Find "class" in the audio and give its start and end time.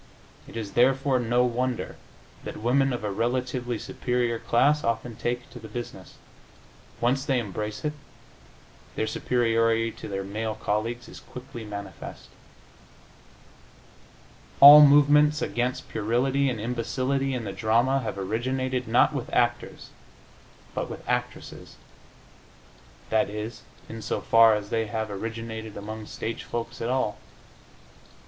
4.39-4.83